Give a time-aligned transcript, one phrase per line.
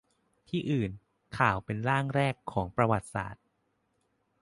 [0.49, 0.91] ที่อื่น:
[1.37, 3.43] ข่าวเป็นร่างแรกของประวัติศาสตร์